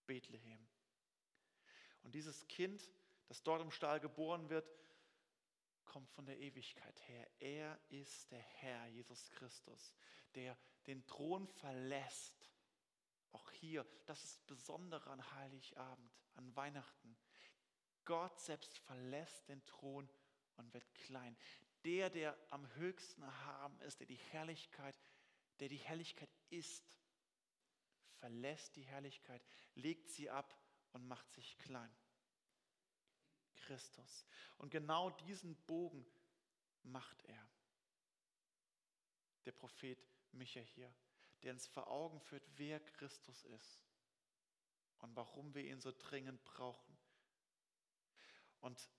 [0.06, 0.68] Bethlehem.
[2.04, 2.92] Und dieses Kind,
[3.28, 4.70] das dort im Stall geboren wird,
[5.86, 7.30] kommt von der Ewigkeit her.
[7.40, 9.94] Er ist der Herr, Jesus Christus,
[10.36, 12.53] der den Thron verlässt.
[13.34, 17.18] Auch hier, das ist besondere an Heiligabend, an Weihnachten.
[18.06, 20.10] Gott selbst verlässt den Thron
[20.56, 21.36] und wird klein.
[21.84, 24.98] Der, der am höchsten erhaben ist, der die Herrlichkeit,
[25.60, 26.86] der die Herrlichkeit ist,
[28.20, 29.44] verlässt die Herrlichkeit,
[29.76, 30.58] legt sie ab
[30.92, 31.94] und macht sich klein.
[33.56, 34.26] Christus.
[34.58, 36.06] Und genau diesen Bogen
[36.84, 37.50] macht er.
[39.46, 40.00] der Prophet
[40.32, 40.94] Micha hier,
[41.44, 43.86] der uns vor Augen führt, wer Christus ist
[45.00, 46.98] und warum wir ihn so dringend brauchen.
[48.62, 48.90] Und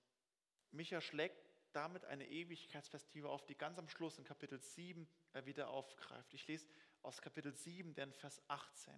[0.71, 1.37] Micha schlägt
[1.71, 5.07] damit eine Ewigkeitsperspektive auf, die ganz am Schluss in Kapitel 7
[5.43, 6.33] wieder aufgreift.
[6.33, 6.67] Ich lese
[7.01, 8.93] aus Kapitel 7, den Vers 18.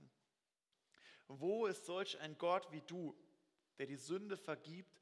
[1.27, 3.17] Wo ist solch ein Gott wie du,
[3.77, 5.01] der die Sünde vergibt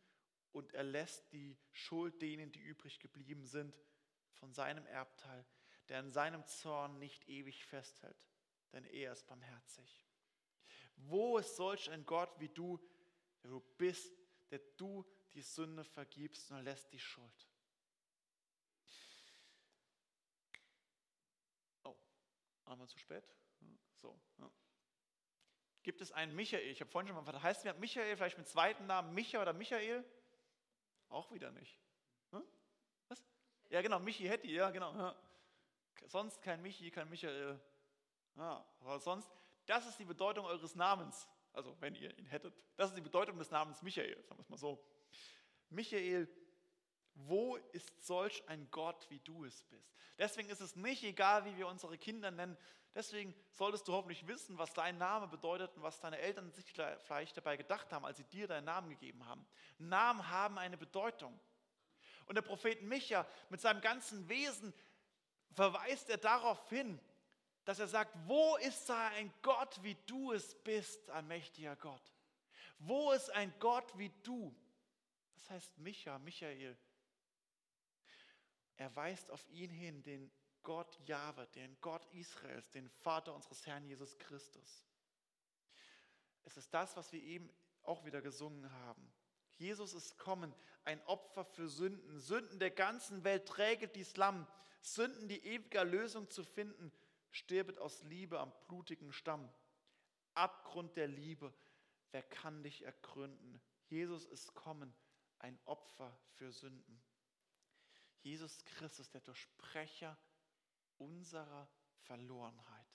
[0.51, 3.75] und erlässt die Schuld denen, die übrig geblieben sind,
[4.34, 5.45] von seinem Erbteil,
[5.89, 8.17] der in seinem Zorn nicht ewig festhält,
[8.75, 10.05] denn er ist barmherzig.
[10.97, 12.77] Wo ist solch ein Gott wie du,
[13.41, 14.13] der du bist,
[14.51, 17.49] der du die Sünde vergibst und erlässt die Schuld?
[21.83, 21.95] Oh,
[22.65, 23.25] einmal zu spät.
[23.93, 24.19] So.
[24.38, 24.51] Ja.
[25.83, 26.67] Gibt es einen Michael?
[26.67, 29.53] Ich habe vorhin schon mal gefragt, heißt der Michael vielleicht mit zweiten Namen Micha oder
[29.53, 30.03] Michael?
[31.07, 31.79] Auch wieder nicht.
[32.31, 32.43] Hm?
[33.07, 33.23] Was?
[33.69, 34.93] Ja, genau, Michi Hetti, ja, genau.
[34.95, 35.15] Ja.
[36.07, 37.59] Sonst kein Michi, kein Michael.
[38.36, 39.30] Ja, aber sonst,
[39.65, 41.28] das ist die Bedeutung eures Namens.
[41.54, 42.54] Also, wenn ihr ihn hättet.
[42.76, 44.84] Das ist die Bedeutung des Namens Michael, sagen wir es mal so.
[45.69, 46.28] Michael,
[47.13, 49.95] wo ist solch ein Gott, wie du es bist?
[50.17, 52.58] Deswegen ist es nicht egal, wie wir unsere Kinder nennen.
[52.93, 57.36] Deswegen solltest du hoffentlich wissen, was dein Name bedeutet und was deine Eltern sich vielleicht
[57.36, 59.45] dabei gedacht haben, als sie dir deinen Namen gegeben haben.
[59.78, 61.38] Namen haben eine Bedeutung.
[62.26, 64.74] Und der Prophet Micha mit seinem ganzen Wesen
[65.52, 67.00] verweist er darauf hin,
[67.65, 72.13] dass er sagt, wo ist da ein Gott, wie du es bist, allmächtiger Gott?
[72.80, 74.56] Wo ist ein Gott wie du?
[75.34, 76.78] Das heißt Micha, Michael.
[78.78, 83.86] Er weist auf ihn hin, den Gott Jahwe, den Gott Israels, den Vater unseres Herrn
[83.86, 84.86] Jesus Christus.
[86.43, 87.49] Es ist das, was wir eben
[87.84, 89.12] auch wieder gesungen haben.
[89.58, 92.19] Jesus ist kommen, ein Opfer für Sünden.
[92.19, 94.45] Sünden der ganzen Welt träget dies Lamm.
[94.82, 96.91] Sünden, die ewige Lösung zu finden,
[97.36, 99.52] stirbet aus Liebe am blutigen Stamm.
[100.34, 101.54] Abgrund der Liebe,
[102.12, 103.62] wer kann dich ergründen?
[103.88, 104.93] Jesus ist kommen,
[105.39, 107.02] ein Opfer für Sünden.
[108.21, 110.17] Jesus Christus, der Durchsprecher
[110.98, 111.69] unserer
[112.04, 112.88] Verlorenheit,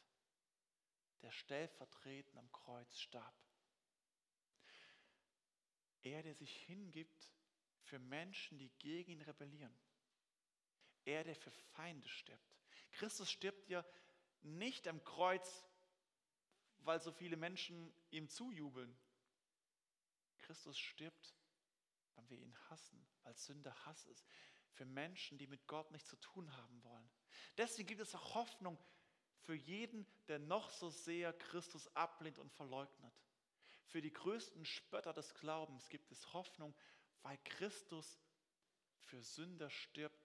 [1.23, 3.35] der stellvertretend am Kreuz starb.
[6.03, 7.31] Er, der sich hingibt
[7.83, 9.77] für Menschen, die gegen ihn rebellieren.
[11.05, 12.57] Er, der für Feinde stirbt.
[12.93, 13.85] Christus stirbt ja
[14.43, 15.65] nicht am Kreuz,
[16.79, 18.97] weil so viele Menschen ihm zujubeln.
[20.39, 21.35] Christus stirbt,
[22.15, 24.27] weil wir ihn hassen, weil Sünde Hass ist.
[24.73, 27.11] Für Menschen, die mit Gott nichts zu tun haben wollen.
[27.57, 28.79] Deswegen gibt es auch Hoffnung
[29.41, 33.13] für jeden, der noch so sehr Christus ablehnt und verleugnet.
[33.87, 36.75] Für die größten Spötter des Glaubens gibt es Hoffnung,
[37.23, 38.21] weil Christus
[39.01, 40.20] für Sünder stirbt,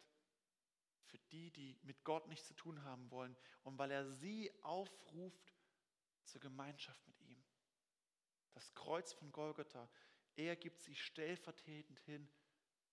[1.36, 5.54] die, die mit Gott nichts zu tun haben wollen und weil er sie aufruft
[6.24, 7.44] zur Gemeinschaft mit ihm.
[8.54, 9.90] Das Kreuz von Golgotha,
[10.36, 12.30] er gibt sie stellvertretend hin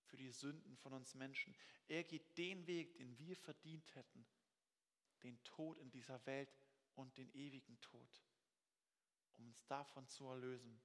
[0.05, 1.55] für die Sünden von uns Menschen.
[1.87, 4.27] Er geht den Weg, den wir verdient hätten,
[5.23, 6.53] den Tod in dieser Welt
[6.97, 8.23] und den ewigen Tod,
[9.37, 10.81] um uns davon zu erlösen.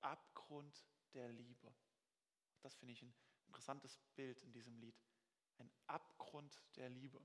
[0.00, 1.74] Abgrund der Liebe.
[2.60, 3.14] Das finde ich ein
[3.46, 4.96] interessantes Bild in diesem Lied.
[5.60, 7.20] Ein Abgrund der Liebe.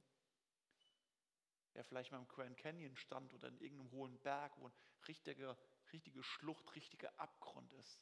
[1.74, 4.74] Wer vielleicht mal im Grand Canyon stand oder in irgendeinem hohen Berg, wo ein
[5.08, 5.58] richtiger,
[5.91, 8.02] richtige Schlucht, richtiger Abgrund ist.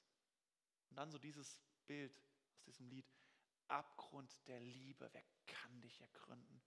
[0.90, 2.16] Und dann so dieses Bild,
[2.56, 3.10] aus diesem Lied,
[3.68, 6.62] Abgrund der Liebe, wer kann dich ergründen?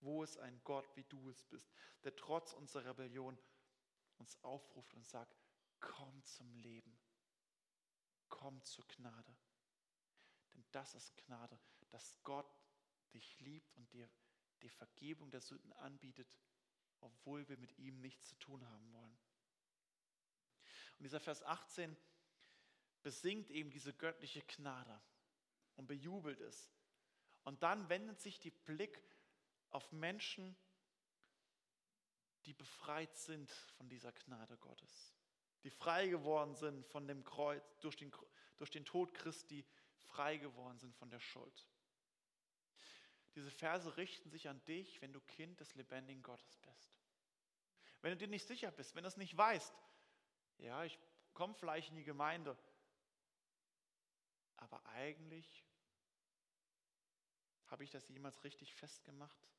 [0.00, 1.70] Wo ist ein Gott, wie du es bist,
[2.04, 3.38] der trotz unserer Rebellion
[4.18, 5.36] uns aufruft und sagt,
[5.80, 6.98] komm zum Leben,
[8.28, 9.36] komm zur Gnade.
[10.54, 11.58] Denn das ist Gnade,
[11.90, 12.50] dass Gott
[13.14, 14.08] dich liebt und dir
[14.62, 16.28] die Vergebung der Sünden anbietet,
[17.00, 19.18] obwohl wir mit ihm nichts zu tun haben wollen.
[20.98, 21.96] Und dieser Vers 18
[23.02, 25.00] besingt eben diese göttliche Gnade
[25.76, 26.72] und bejubelt es.
[27.44, 29.00] Und dann wendet sich die Blick
[29.70, 30.56] auf Menschen,
[32.46, 35.14] die befreit sind von dieser Gnade Gottes,
[35.64, 38.12] die frei geworden sind von dem Kreuz, durch den,
[38.56, 39.66] durch den Tod Christi
[39.98, 41.68] frei geworden sind von der Schuld.
[43.36, 46.96] Diese Verse richten sich an dich, wenn du Kind des lebendigen Gottes bist.
[48.00, 49.74] Wenn du dir nicht sicher bist, wenn du es nicht weißt,
[50.58, 50.98] ja, ich
[51.34, 52.56] komme vielleicht in die Gemeinde,
[54.56, 55.64] aber eigentlich
[57.66, 59.50] habe ich das jemals richtig festgemacht?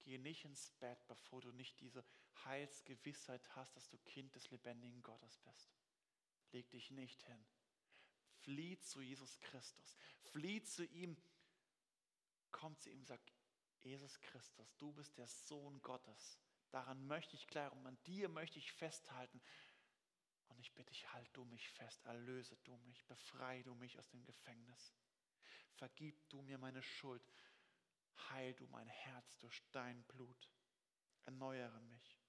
[0.00, 2.04] Gehe nicht ins Bett, bevor du nicht diese
[2.44, 5.70] Heilsgewissheit hast, dass du Kind des lebendigen Gottes bist.
[6.52, 7.46] Leg dich nicht hin.
[8.40, 9.96] Flieh zu Jesus Christus.
[10.32, 11.16] Flieh zu ihm.
[12.50, 13.20] Komm zu ihm, sag,
[13.80, 16.38] Jesus Christus, du bist der Sohn Gottes.
[16.70, 19.40] Daran möchte ich glauben, an dir möchte ich festhalten.
[20.48, 24.08] Und ich bitte dich, halt du mich fest, erlöse du mich, befreie du mich aus
[24.10, 24.94] dem Gefängnis.
[25.74, 27.22] Vergib du mir meine Schuld,
[28.30, 30.50] heil du mein Herz durch dein Blut,
[31.24, 32.20] erneuere mich.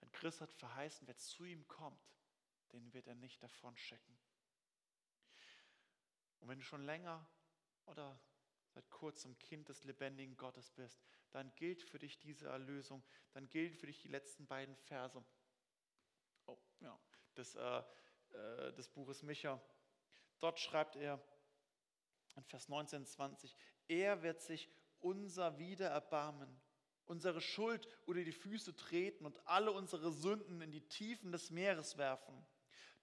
[0.00, 2.14] Denn Christ hat verheißen, wer zu ihm kommt,
[2.72, 4.18] den wird er nicht davon schicken.
[6.40, 7.26] Und wenn du schon länger
[7.86, 8.20] oder
[8.74, 13.76] seit kurzem Kind des lebendigen Gottes bist, dann gilt für dich diese Erlösung, dann gilt
[13.76, 15.24] für dich die letzten beiden Verse
[16.46, 16.98] oh, ja,
[17.36, 17.82] des, äh,
[18.30, 19.62] äh, des Buches Micha.
[20.40, 21.22] Dort schreibt er
[22.34, 23.56] in Vers 19, 20,
[23.86, 26.60] er wird sich unser Wider erbarmen,
[27.04, 31.96] unsere Schuld unter die Füße treten und alle unsere Sünden in die Tiefen des Meeres
[31.96, 32.44] werfen.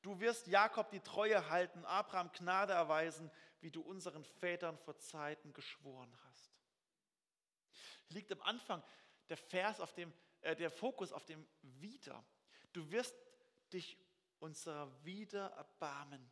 [0.02, 5.54] Du wirst Jakob die Treue halten, Abraham Gnade erweisen, wie du unseren Vätern vor Zeiten
[5.54, 6.52] geschworen hast.
[8.10, 8.84] Liegt am Anfang
[9.30, 10.12] der Vers auf dem,
[10.42, 12.26] äh, der Fokus auf dem Wieder.
[12.74, 13.16] Du wirst
[13.72, 13.98] dich
[14.40, 16.32] unserer Wieder erbarmen.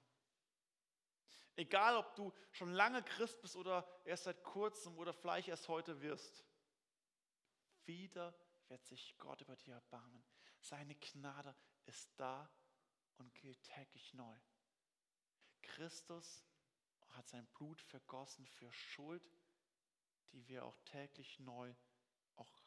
[1.56, 6.02] Egal, ob du schon lange Christ bist oder erst seit kurzem oder vielleicht erst heute
[6.02, 6.44] wirst.
[7.86, 8.34] Wieder
[8.68, 10.24] wird sich Gott über dir erbarmen.
[10.60, 11.56] Seine Gnade
[11.86, 12.50] ist da
[13.20, 14.38] und gilt täglich neu.
[15.62, 16.46] Christus
[17.10, 19.24] hat sein Blut vergossen für Schuld,
[20.32, 21.74] die wir auch täglich neu
[22.36, 22.64] auch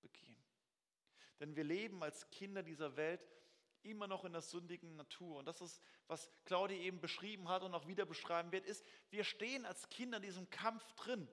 [0.00, 0.44] begehen.
[1.40, 3.26] Denn wir leben als Kinder dieser Welt
[3.82, 5.38] immer noch in der sündigen Natur.
[5.38, 9.24] Und das ist, was Claudia eben beschrieben hat und auch wieder beschreiben wird, ist, wir
[9.24, 11.28] stehen als Kinder in diesem Kampf drin.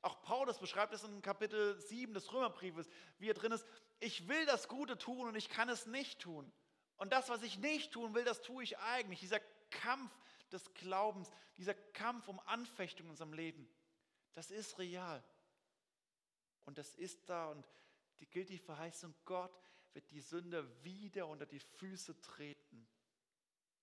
[0.00, 3.66] Auch Paulus beschreibt es in Kapitel 7 des Römerbriefes, wie er drin ist,
[4.00, 6.52] ich will das Gute tun und ich kann es nicht tun.
[7.02, 9.18] Und das, was ich nicht tun will, das tue ich eigentlich.
[9.18, 10.12] Dieser Kampf
[10.52, 13.68] des Glaubens, dieser Kampf um Anfechtung in unserem Leben,
[14.34, 15.20] das ist real.
[16.64, 17.68] Und das ist da und
[18.20, 19.52] die gilt die Verheißung, Gott
[19.94, 22.86] wird die Sünde wieder unter die Füße treten.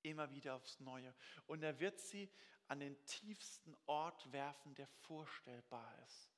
[0.02, 1.14] Immer wieder aufs Neue.
[1.46, 2.32] Und er wird sie
[2.70, 6.32] an den tiefsten Ort werfen, der vorstellbar ist.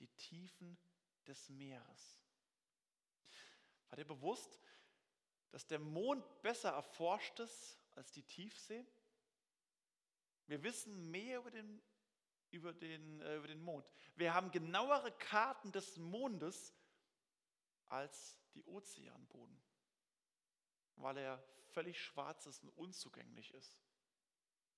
[0.00, 0.76] Die Tiefen
[1.28, 2.18] des Meeres.
[3.90, 4.58] War dir bewusst,
[5.54, 8.84] dass der Mond besser erforscht ist als die Tiefsee?
[10.46, 11.80] Wir wissen mehr über den,
[12.50, 13.88] über den, äh, über den Mond.
[14.16, 16.74] Wir haben genauere Karten des Mondes
[17.86, 19.62] als die Ozeanboden,
[20.96, 23.80] weil er völlig schwarz ist und unzugänglich ist.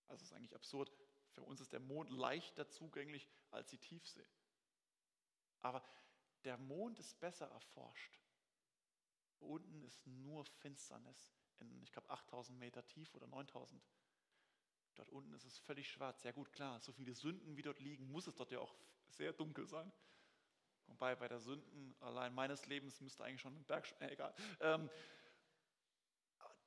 [0.09, 0.93] Also ist eigentlich absurd.
[1.31, 4.29] Für uns ist der Mond leichter zugänglich als die Tiefsee.
[5.63, 5.83] Aber
[6.45, 8.21] der Mond ist besser erforscht.
[9.39, 13.83] Unten ist nur Finsternis in, ich glaube, 8000 Meter tief oder 9000.
[14.95, 16.23] Dort unten ist es völlig schwarz.
[16.23, 18.75] Ja gut, klar, so viele Sünden wie dort liegen, muss es dort ja auch
[19.09, 19.93] sehr dunkel sein.
[20.87, 24.35] Wobei bei der Sünden allein meines Lebens müsste eigentlich schon ein Berg, äh, egal.
[24.61, 24.89] Ähm,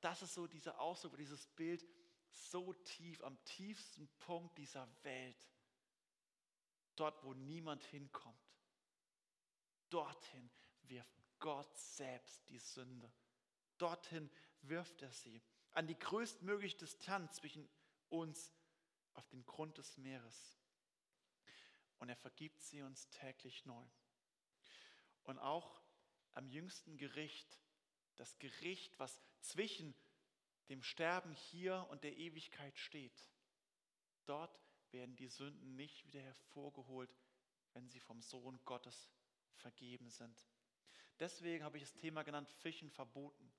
[0.00, 1.84] das ist so dieser Ausdruck, dieses Bild,
[2.30, 5.50] so tief, am tiefsten Punkt dieser Welt,
[6.96, 8.38] dort, wo niemand hinkommt.
[9.88, 10.50] Dorthin
[10.82, 13.10] wirft Gott selbst die Sünde.
[13.78, 14.30] Dorthin
[14.62, 15.42] wirft er sie.
[15.72, 17.68] An die größtmögliche Distanz zwischen
[18.08, 18.52] uns
[19.14, 20.58] auf den Grund des Meeres.
[21.98, 23.84] Und er vergibt sie uns täglich neu.
[25.24, 25.80] Und auch
[26.32, 27.60] am jüngsten Gericht,
[28.16, 29.94] das Gericht, was zwischen
[30.68, 33.30] dem Sterben hier und der Ewigkeit steht,
[34.24, 34.60] dort
[34.92, 37.14] werden die Sünden nicht wieder hervorgeholt,
[37.72, 39.08] wenn sie vom Sohn Gottes
[39.56, 40.46] vergeben sind.
[41.20, 43.52] Deswegen habe ich das Thema genannt, Fischen verboten.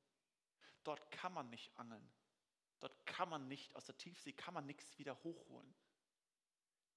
[0.84, 2.12] Dort kann man nicht angeln.
[2.80, 5.74] Dort kann man nicht, aus der Tiefsee kann man nichts wieder hochholen.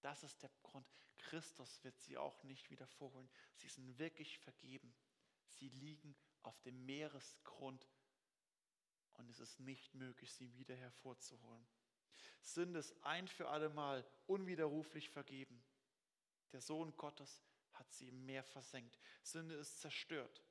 [0.00, 0.90] Das ist der Grund.
[1.18, 3.28] Christus wird sie auch nicht wieder vorholen.
[3.54, 4.94] Sie sind wirklich vergeben.
[5.46, 7.86] Sie liegen auf dem Meeresgrund
[9.14, 11.66] und es ist nicht möglich, sie wieder hervorzuholen.
[12.40, 15.62] Sünde ist ein für allemal unwiderruflich vergeben.
[16.52, 17.42] Der Sohn Gottes
[17.72, 18.98] hat sie im Meer versenkt.
[19.22, 20.42] Sünde ist zerstört.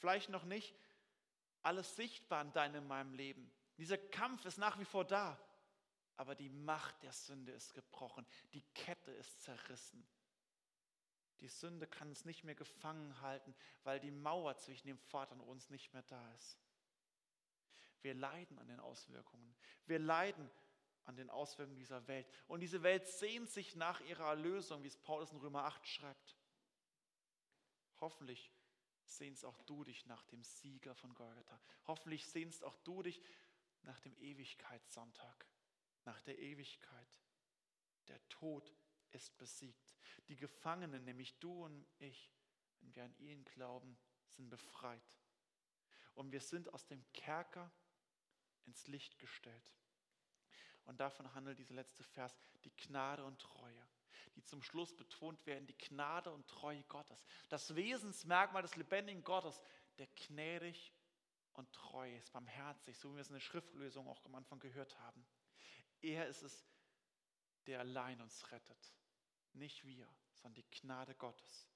[0.00, 0.74] Vielleicht noch nicht
[1.62, 3.50] alles sichtbar in deinem, in meinem Leben.
[3.78, 5.38] Dieser Kampf ist nach wie vor da
[6.20, 10.06] aber die Macht der Sünde ist gebrochen, die Kette ist zerrissen.
[11.40, 15.40] Die Sünde kann uns nicht mehr gefangen halten, weil die Mauer zwischen dem Vater und
[15.40, 16.58] uns nicht mehr da ist.
[18.02, 19.56] Wir leiden an den Auswirkungen.
[19.86, 20.50] Wir leiden
[21.06, 22.28] an den Auswirkungen dieser Welt.
[22.48, 26.36] Und diese Welt sehnt sich nach ihrer Erlösung, wie es Paulus in Römer 8 schreibt.
[27.98, 28.52] Hoffentlich
[29.10, 31.60] sehnst auch du dich nach dem Sieger von Golgatha.
[31.86, 33.22] Hoffentlich sehnst auch du dich
[33.82, 35.46] nach dem Ewigkeitssonntag
[36.04, 37.20] nach der Ewigkeit.
[38.08, 38.72] Der Tod
[39.12, 39.94] ist besiegt.
[40.28, 42.32] Die Gefangenen, nämlich du und ich,
[42.80, 45.18] wenn wir an ihn glauben, sind befreit.
[46.14, 47.70] Und wir sind aus dem Kerker
[48.64, 49.72] ins Licht gestellt.
[50.84, 53.88] Und davon handelt dieser letzte Vers, die Gnade und Treue,
[54.34, 57.24] die zum Schluss betont werden, die Gnade und Treue Gottes.
[57.48, 59.60] Das Wesensmerkmal des lebendigen Gottes,
[59.98, 60.92] der gnädig
[61.52, 64.98] und treu ist, barmherzig, so wie wir es in der Schriftlösung auch am Anfang gehört
[65.00, 65.26] haben.
[66.00, 66.66] Er ist es,
[67.66, 68.94] der allein uns rettet.
[69.52, 71.68] Nicht wir, sondern die Gnade Gottes.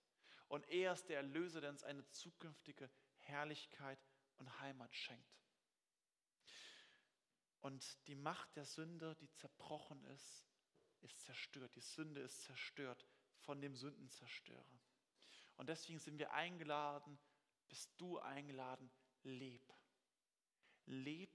[0.49, 3.99] Und er ist der Erlöser, der uns eine zukünftige Herrlichkeit
[4.36, 5.34] und Heimat schenkt.
[7.61, 10.47] Und die Macht der Sünde, die zerbrochen ist,
[11.05, 11.74] ist zerstört.
[11.74, 13.07] Die Sünde ist zerstört
[13.38, 14.80] von dem Sündenzerstörer.
[15.57, 17.18] Und deswegen sind wir eingeladen,
[17.68, 18.90] bist du eingeladen,
[19.22, 19.72] leb.
[20.86, 21.30] Leb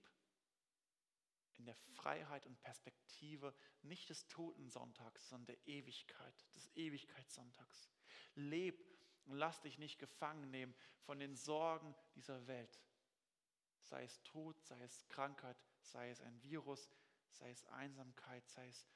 [1.58, 7.90] in der Freiheit und Perspektive nicht des Totensonntags, sondern der Ewigkeit, des Ewigkeitssonntags.
[8.36, 8.80] Leb
[9.26, 12.82] und lass dich nicht gefangen nehmen von den Sorgen dieser Welt.
[13.82, 16.90] Sei es Tod, sei es Krankheit, sei es ein Virus,
[17.32, 18.88] sei es Einsamkeit, sei es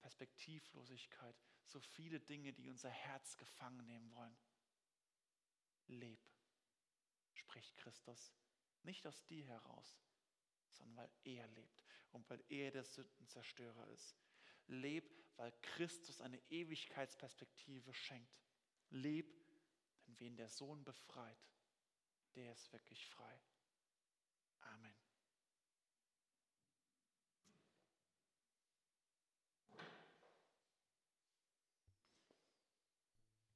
[0.00, 1.36] Perspektivlosigkeit.
[1.66, 4.36] So viele Dinge, die unser Herz gefangen nehmen wollen.
[5.86, 6.20] Leb,
[7.32, 8.32] spricht Christus.
[8.82, 10.00] Nicht aus dir heraus,
[10.70, 14.16] sondern weil er lebt und weil er der Sündenzerstörer ist.
[14.66, 18.40] Leb, weil Christus eine Ewigkeitsperspektive schenkt.
[18.90, 19.26] Leb,
[20.06, 21.38] denn wen der Sohn befreit,
[22.34, 23.40] der ist wirklich frei.